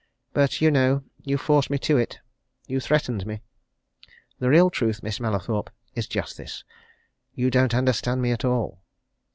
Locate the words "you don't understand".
7.35-8.19